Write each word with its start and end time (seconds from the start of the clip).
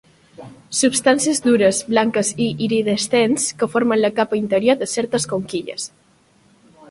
Substàncies 0.75 1.41
dures, 1.47 1.81
blanques 1.91 2.31
i 2.45 2.47
iridescents 2.67 3.45
que 3.61 3.69
formen 3.75 4.03
la 4.03 4.13
capa 4.21 4.39
interior 4.43 4.79
de 4.81 4.89
certes 4.95 5.29
conquilles. 5.35 5.89